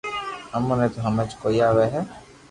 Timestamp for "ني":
0.79-0.87